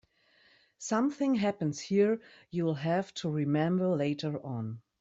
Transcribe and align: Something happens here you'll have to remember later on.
Something 0.79 1.35
happens 1.35 1.79
here 1.79 2.21
you'll 2.49 2.73
have 2.73 3.13
to 3.13 3.29
remember 3.29 3.87
later 3.95 4.43
on. 4.43 4.81